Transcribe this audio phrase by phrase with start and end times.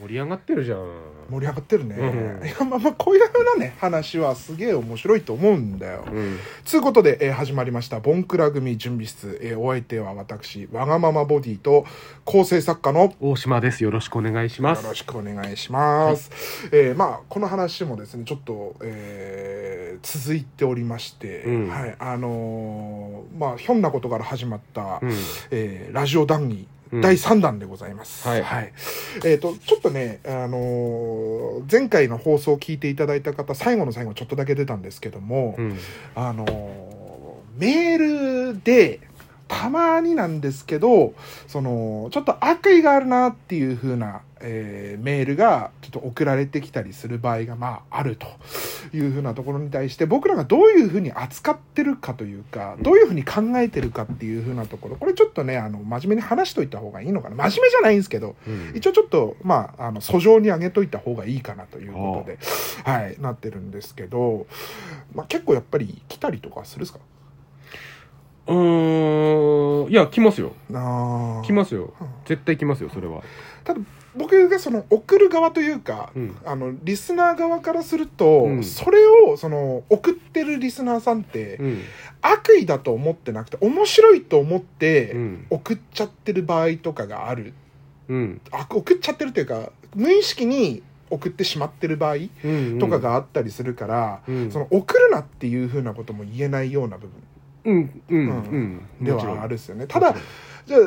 [0.00, 0.78] 盛り上がってるじゃん。
[1.30, 2.46] 盛り上がってるね、うん。
[2.46, 6.38] いやまあまあこういうふうなね話はすげえ面白いと思うんだよ、うん。
[6.64, 11.86] つうことで、えー始まりました「ボンクラ組準備室」えーお相手は私わがままボディと
[12.24, 13.84] 構成作家の大島です。
[13.84, 14.82] よろしくお願いします。
[14.82, 16.30] よろしくお願いします。
[16.72, 21.68] えーまあこの話もですねちょっと、えー続いておりまして、うん。
[21.68, 21.94] はい。
[21.98, 25.10] あのーまあひょんなことから始まった、うん。
[25.50, 28.26] えーラジオ談義うん第3弾でございます。
[28.42, 28.72] はい。
[29.24, 35.78] えっ、とちょっとねあのー前回の放送を聞いていただいた方最後の最後ちょっとだけ出たんですけども、うん。
[36.14, 37.00] あのー
[37.60, 39.00] メールで
[39.52, 41.12] たまになんですけど
[41.48, 48.26] そのちょっと悪意があるなっていう風な、えーメールがちょっと送られてきたりする場合がまああると
[48.94, 57.36] いう風なところに対して僕らがどういう風に扱ってるかというかどういう風に考えてるかっていう風なところこれちょっとねあの真面目に話しといた方がいいのかな。
[57.36, 58.72] 真面目じゃないんですけどうん。
[58.76, 62.38] 一応ちょっとまああの訴状に上げといた方がいいかなということで、
[62.84, 64.46] はい、なってるんですけど、
[65.14, 67.00] まあ、結構やっぱり来たりとかするんですか？
[68.46, 70.52] うーんいや来ますよ。
[70.68, 71.92] 来ますよ。
[72.00, 72.06] うん。
[72.24, 73.22] 絶対来ますよそれは。
[73.64, 73.80] ただ
[74.16, 76.36] 僕がその送る側というか、うん。
[76.44, 78.64] あのリスナー側からすると、うん。
[78.64, 81.80] それをその送ってるリスナーさんって、うん。
[82.22, 85.46] 悪意だと思ってなくて面白いと思ってうん。
[85.50, 87.54] 送っちゃってる場合とかがある。
[88.08, 88.40] うん。
[88.50, 94.50] あ送っちゃってるというか無意識に送ってしまってる場合うんとかがあったりするから、うん。
[94.50, 97.08] その送るなっていうふうなことも言えないような部
[97.64, 99.86] うんうんううん分ではあるですよね。
[99.86, 100.14] ただ
[100.66, 100.80] じゃあ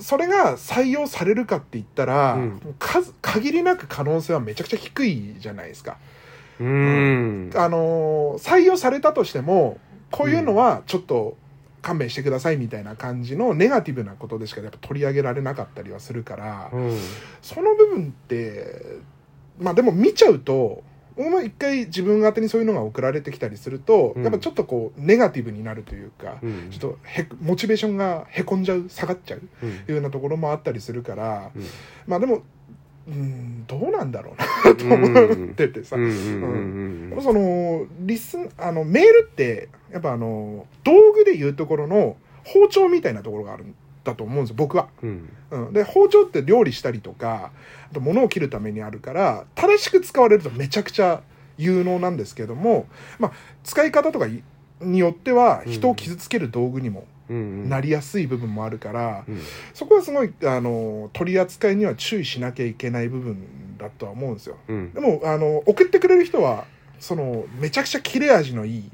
[0.00, 2.60] それが採用されるかって言ったら、うん。
[2.78, 5.96] 数限りなく可能性はめちゃくちゃ低いじゃないですか。
[6.60, 7.50] うん。
[7.54, 9.78] あのー採用されたとしても
[10.10, 11.36] こういうのはちょっと
[11.82, 16.98] 勘弁してくださいみたいな感じのネガティブなことでしかやっぱ取り上げられなかったりはするから、うん。
[17.42, 18.98] その部分って
[19.58, 20.82] まあでも見ちゃうと
[21.16, 24.22] 僕も一回自分宛てにそういうのが送られてきたりすると、うん。
[24.22, 26.70] やっぱちょっとこうネガティブになるというか、うん。
[26.70, 31.64] ちょっとへモチベーションがへこんじゃう下がっちゃううんいうようなところもあったりするから、うん。
[32.06, 32.42] まあでも
[33.06, 43.74] うんどうなんだろうなと思っててさ、そのリスンあのメールってやっぱあの道具でいうところの包丁みたいなところがあるん
[44.04, 44.88] だと思うんですよ僕は。
[45.02, 45.28] うん。
[45.50, 47.50] うん、で包丁って料理したりとか
[47.90, 51.22] あと物を切るためにあるから正しく使われるとめちゃくちゃ
[51.56, 52.86] 有能なんですけども、
[53.18, 53.32] まあ、
[53.62, 54.42] 使い方とかい
[54.80, 57.68] によっては人を傷つける道具にもうん。
[57.68, 59.40] なりやすい部分もあるから、うん。
[59.72, 64.58] そこはすごいあの取り扱いには注意しなきゃいけない部分だとは思うんですよ。
[64.68, 64.92] うん。
[64.92, 66.66] でもあの送ってくれる人は
[67.00, 68.90] そのめちゃくちゃ切れ味のいい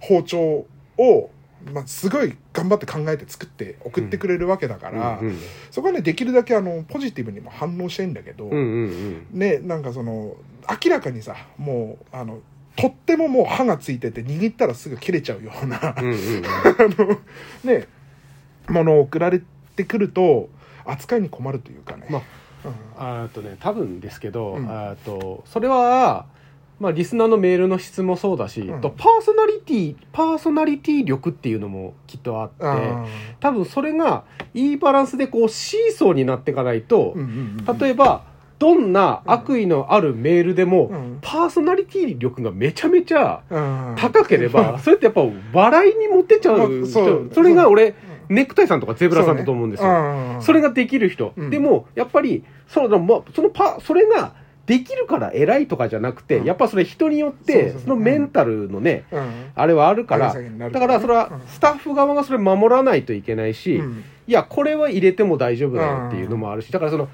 [0.00, 0.66] 包丁
[0.98, 1.30] を、
[1.72, 5.38] まあ、すごい頑張って考えて作って送ってくれるわけだから、うん
[5.70, 10.36] そこはねできるだけあのポジティブにも反応したいんだけど、うんうんねなんかその
[10.84, 12.40] 明らかにさもうあの
[12.76, 16.44] とってももう刃がついてて握ったらすぐ切れちゃうような、うんうんうん。
[16.46, 17.18] あの
[17.64, 17.86] ね
[18.68, 19.42] ものを送られ
[19.76, 20.48] てくると
[20.84, 22.06] 扱いに困るというかね。
[22.08, 22.22] まあ
[22.64, 23.24] うん。
[23.24, 24.68] あとね多分ですけど、うん。
[24.68, 26.26] あとそれは
[26.82, 28.80] まあリスナーのメールの質もそうだし、うん。
[28.80, 33.06] とパーソナリティパーソナリティ力っていうのもきっとあってあ
[33.38, 37.14] 多分それがいいバランスでこうシーソーになっていかないと
[37.78, 38.24] 例えば
[38.58, 41.18] どんな悪意のあるメールでも、うん。
[41.20, 43.96] パーソナリティ力がめちゃめちゃうん。
[43.96, 45.22] 高ければ、 それってやっぱ
[45.52, 47.94] 笑いに持ってっちゃうまあそそれが俺、
[48.28, 48.36] うん。
[48.36, 49.88] ネクタイさんとかゼブラさんだと思うんですよ。
[49.88, 51.50] よそれができる人、うん。
[51.50, 54.32] でもやっぱりそのまそのパそれが
[54.66, 56.44] できるから偉いとかじゃなくて、うん。
[56.44, 57.80] やっぱそれ人によっそうてそうそう。
[57.82, 59.50] そのメンタルのね、うん。
[59.54, 61.40] あれはあるから上げ下げになるだからそれはうん。
[61.48, 64.04] スタッフ側がそれ守らないといけないし、うん。
[64.26, 67.08] いやこれは入れても大丈夫だよっていうのもあるしだからその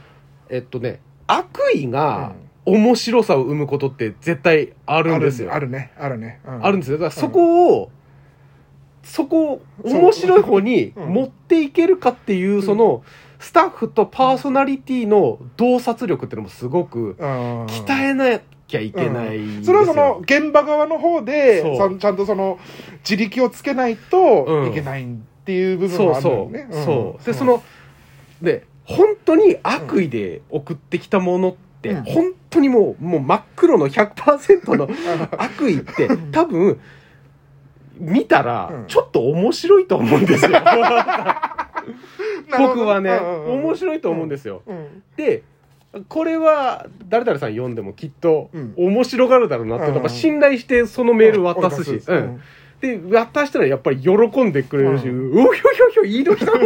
[0.51, 2.33] えっとね悪意が
[2.65, 5.55] 面白さを生むことって絶対あるんですよ。
[5.55, 5.93] あるね。
[5.99, 6.41] あるね。
[6.47, 6.99] うあるんですよ。
[6.99, 7.91] だからそこを、
[9.03, 11.05] そこを面白い方にう。
[11.07, 11.09] ん。
[11.15, 13.03] 持っていけるかっていう、その、
[13.39, 17.67] スタッフとパーソナリティの洞察力っていうのもすごくうん。
[17.67, 19.47] 鍛えなきゃいけないん。
[19.47, 19.65] ですよ。
[19.67, 21.63] それはその現場側の方で
[22.01, 22.59] ちゃんとその
[23.09, 24.73] 自力をつけないとうん。
[24.73, 25.07] いけないっ
[25.45, 26.69] ていう部分そうもあるよそう、ね。
[26.85, 27.25] そう。
[27.25, 27.35] で、ん。
[27.35, 27.63] その、
[28.43, 32.05] で、本当に悪意で送ってきたものって、うん。
[32.05, 34.89] 本当にもう、もう真っ黒の100%の
[35.39, 36.81] 悪意って、多分、
[38.01, 40.51] 見たらうん、ちょっと面白いと思うんですよ。
[42.57, 44.63] 僕はね、面い白いと思うんですよ。
[44.67, 45.03] うん。
[45.17, 45.43] で、
[46.09, 48.75] これは誰々さん読んでもきっとうん。
[48.77, 50.03] 面白がるだろうなっていうん。
[50.03, 52.41] が信頼してそのメール渡すし、ううんん。
[52.81, 54.11] で、渡したらやっぱり喜
[54.45, 56.59] んでくれるし、ううおひょひょひょ、いいの来たの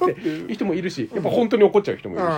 [0.00, 2.30] ーって人もいるし、やっぱ本当に怒っちゃう人もいるし。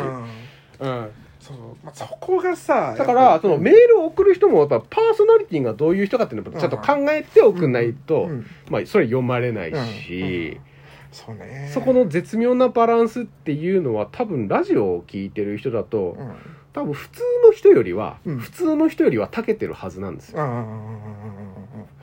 [0.81, 1.11] うん。
[1.41, 10.70] そう、まあ、そこがさだから、そのメールを送る人も、やっぱパーソナリティがどういう人かっていうのをちゃんと考えて送んないと、うんまあ、それ読まれないし、うん
[11.13, 11.71] そうね。
[11.73, 16.33] そこの絶妙なバランスっていうのは、多分ラジオを聞いてる人だと、うん。
[16.73, 18.39] 多分普通の人よりは、うん。
[18.39, 20.43] 普通の人よりは長けてるはずなんですよ。
[20.43, 21.11] うんうんうんうん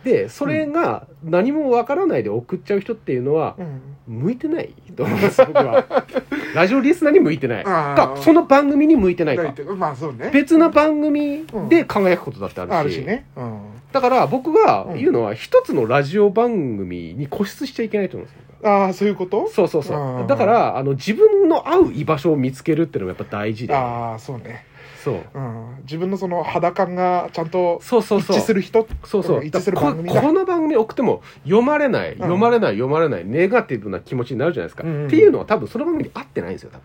[0.03, 3.65] で、それが何もわからないで送っちゃう人っていうのは、うん。
[3.65, 5.83] うん向いてないと思うんです、僕は。
[6.55, 7.63] ラジオリスナーに向いてない。
[7.65, 9.53] か、その番組に向いてないか。
[9.57, 10.31] うんまあそうね。
[10.33, 12.75] 別な番組で輝くことだってあるし。
[12.75, 13.25] あるしね。
[13.35, 13.59] うん
[13.91, 18.69] だから僕が言うのは、一つのラジオ番組に固執しちゃいけないと思うんですよ。
[18.69, 19.47] ああそういうこと？
[19.49, 20.27] そうそうそう。
[20.27, 23.75] だから、あの、自分の合う居場所を見つけるっていうのがやっぱ大事で。
[23.75, 24.65] ああそうね
[25.03, 25.23] そう。
[25.33, 27.97] うん自分のその肌感がちゃんと一。
[27.99, 28.87] 致する人？
[29.05, 29.45] そうそう。
[29.45, 34.83] 一致するこ番組だこの番組送っても読まれない、読まれない、読まれない、ネガティブな気持ちになるじゃないですか。
[34.83, 36.83] うんうんっていうのは多分その番組に合ってないんですよ、多分。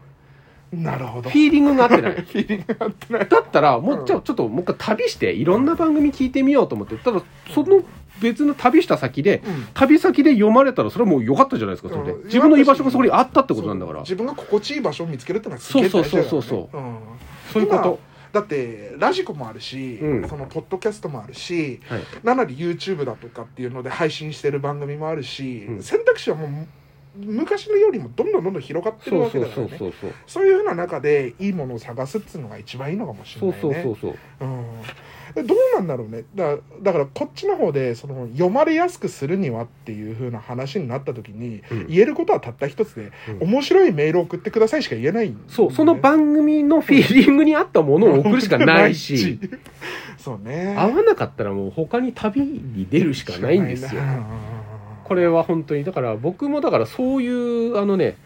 [0.73, 1.29] なるほど。
[1.29, 2.13] フィーリングが合ってない。
[2.17, 3.29] フィーリングが合ってない。
[3.29, 7.23] だったら、もうんう、じゃあちょっともう一回旅して、いろんな番組聞いてみようと思って、ただ、
[7.55, 7.83] その
[8.21, 9.67] 別の旅した先で、うん。
[9.75, 12.13] 旅先で読まれたら、それはもう良かったじゃないですか、それで。
[12.13, 12.25] うん。
[12.25, 14.01] 自分の居場所がそこにあったってことなんだから。
[14.01, 16.29] 自分が心地いい場所を見つけるってのはすげえ大事だからね。
[16.31, 16.69] そうそうそう。
[16.73, 16.97] そううん。
[17.53, 17.99] そういうこと。
[18.33, 20.29] だってラジコもあるし、うん。
[20.29, 22.01] そのポッドキャストもあるしはい。
[22.23, 25.83] ななり YouTube だとかっていうので配信してる番組もあるし、うん。
[25.83, 26.49] 選択肢はもう
[27.17, 29.77] 昔のよりもどんどんどんどん広がってるそうわけそうだからね。
[29.79, 30.15] そうそうそう。
[30.27, 33.83] そういうふうな中でいいものを探すっていうのが一番いいのかもしれそうないね。
[33.83, 34.49] そうそうそう。
[34.49, 34.51] う。
[34.51, 34.65] ん。
[35.35, 36.25] でどうなんだろうね。
[36.35, 41.87] だだからこっちの方でその読まれやすくするにはっていう風な話になった時に、うん。
[41.87, 43.49] 言えることはたった一つで、うん。
[43.49, 49.39] 面白いメールを送ってくださいしか言えないね、そう、その番組のフィーリングに合ったものを送るしかないし、
[50.19, 50.75] そうね。
[50.77, 54.01] 合わなかったらもう他に旅に出るしかないんですよ。
[55.13, 58.17] これは本当にだから僕もだからそういうあのね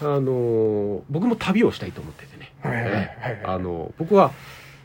[0.00, 3.06] あの僕も旅をしたいと思っててね、はいはいはいはい。
[3.08, 4.30] ええあの僕は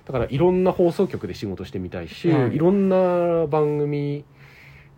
[0.05, 2.55] だからいろんな放送局で仕事してみたいし、はい。
[2.55, 4.25] い、ろんな番組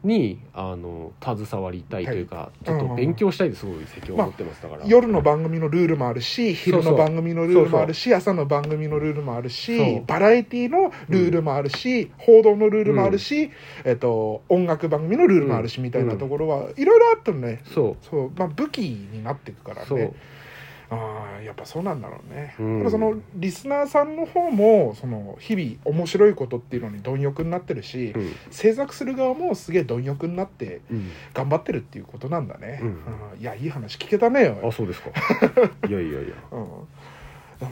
[0.05, 2.65] にあの携わりたいというか、はい。
[2.65, 13.51] ちょっと勉強したいですごい責任を持ってますだから、夜の番組のルールもあるし昼の番組のルールもあるし朝の番組のルールもあるしバラエティのルールもあるし、報道のルールもあるし、
[13.83, 17.61] えっと、音楽番組のルールもあるし、みたいなところはいろいろあってもね。
[17.73, 18.05] そう。
[18.05, 20.13] そう、まあ、武器になっていくからね
[20.95, 22.92] ああやっぱそうなんだろうね、うん。
[22.92, 28.36] そのリスナーさんの方もその日々面白いことっていうのに貪欲になってるし、うん。
[28.51, 31.09] 制作する側もすげえ貪欲になってうん。
[31.33, 32.88] 頑張ってるっていうことなんだね、うん。
[32.88, 32.92] う
[33.38, 33.39] ん。
[33.39, 35.09] いやいい話聞けたねあそうですか。
[35.88, 36.36] いやいやいや。
[36.51, 36.65] うん。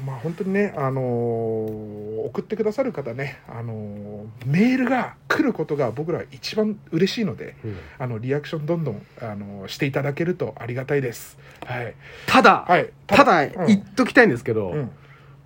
[0.06, 7.78] まあ本当にね、あのー送ってくださる方ね、あのーメールが来ることが僕らは一番嬉しいのでうん。
[7.98, 11.40] あのリアクションどんどん、あのーしていただけるとありがたいです。
[11.66, 11.96] はい、
[12.28, 13.66] ただ、はい、ただうん。
[13.66, 14.92] 言っときたいんですけど、うん。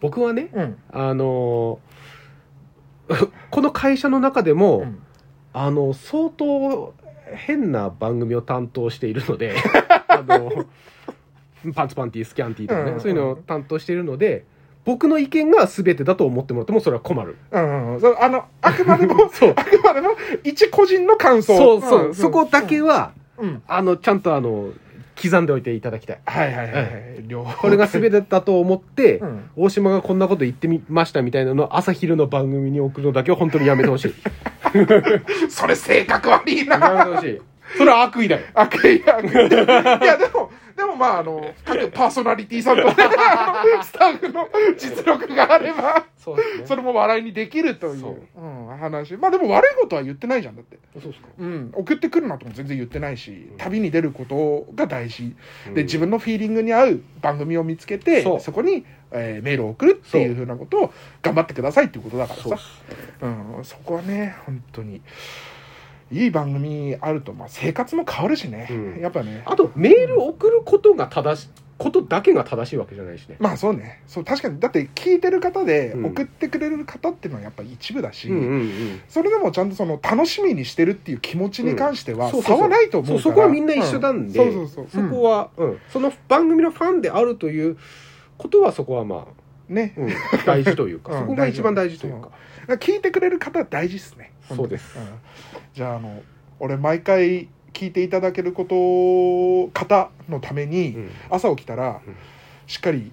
[0.01, 0.77] 僕はねうん。
[0.91, 1.79] あの
[3.49, 4.99] この会社の中でも、うん。
[5.53, 6.93] あの相当
[7.33, 9.55] 変な番組を担当しているので
[10.07, 10.65] あの
[11.73, 12.99] パンツパンティスキャンティーとかね、うん。
[12.99, 14.45] そういうのを担当しているので
[14.87, 17.35] 僕の意見が全てだと思ってもらってもそれは困る。
[17.51, 19.53] うんうん、そうあのあくまでも そう。
[19.53, 20.11] あくまでも
[20.45, 21.57] 一個人の感想。
[21.57, 23.61] そうそう、んそこだけは、うん。
[23.67, 24.69] あのちゃんとあの
[25.21, 26.19] 刻んでおいていただきたい。
[26.25, 26.93] はいはいはい、はい、
[27.27, 27.63] 両方。
[27.63, 29.49] これが全てだと思って、うん。
[29.57, 34.13] 大島がこんなこと言ってみましたみたいなのを朝昼の番組に送るのだけは本当にやめてほしい。
[35.51, 36.77] それ性格悪いな。
[36.77, 37.41] やめてほしい
[37.75, 38.47] それは悪意だよ。
[38.53, 42.93] 悪意悪意いやでもでもまああの各パーソナリティさんとね
[43.83, 44.47] スタッフの
[44.77, 46.43] 実力があればそね。
[46.65, 48.41] それも笑いにできるというそう。
[48.41, 49.15] うん、話。
[49.15, 51.45] まあでも悪いことは言ってないじゃんだって、そうですかう。
[51.45, 55.35] ん、送ってくるなとも全然言ってないし旅に出ることが大事。
[55.67, 55.73] うん。
[55.73, 58.39] で自分のフィーリングに合う番組を見つけてそう。
[58.39, 62.63] そこに、えーメールを送るっていうふうなことを頑張ってくださいっていうことだからそうさ
[63.21, 65.01] うん、そこはね本当に
[66.11, 69.01] いい番組あると、まあ、生活も変わるしね、うん。
[69.01, 69.43] やっぱね。
[69.45, 73.35] あとメールを送ることが正しことだけが正しいわけじゃないしね。
[73.39, 74.01] まあそうね。
[74.07, 74.59] そう確かに。
[74.59, 76.05] だって聞いてる方でうん。
[76.07, 79.01] 送ってくれる方っていうのはやっぱ一部だし、うんうんうん。
[79.07, 83.21] それでもちゃんとその楽しみにしてるっていう気持ちに関してはそうそうそう差はないと思うから。
[83.21, 84.39] そうそこはみんな一緒なんで。
[84.39, 85.03] うそうそうそう。
[85.03, 85.79] そこは、うん。
[85.89, 87.77] その番組のファンであるという
[88.37, 89.19] ことはそこはまあ、
[89.69, 89.93] うんね。
[89.97, 90.09] うん、
[90.45, 91.19] 大事というか、うん。
[91.19, 92.29] そこが一番大事というか。
[92.75, 94.97] 聞いてくれる方は大事ですねそうです。
[94.97, 95.01] ん。
[95.73, 96.21] じゃああの
[96.59, 101.09] 俺毎回聞いていただけること方のために、うん。
[101.29, 102.15] 朝起きたら、うん。
[102.65, 103.11] しっかり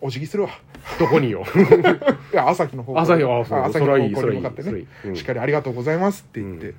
[0.00, 0.50] お辞儀するわ。
[0.98, 1.44] どこによ？
[2.32, 4.84] いや朝日の方朝日は朝日の方向に向かってね。
[5.04, 5.16] うん。
[5.16, 6.74] しっかりありがとうございますって言って、うん。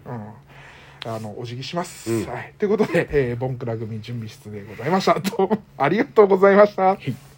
[1.05, 2.25] あのお辞儀します、うん。
[2.25, 5.15] はい、ということで、えーボンクラ組準備室でございました。
[5.77, 6.83] ありがとうございました。
[6.83, 7.28] はい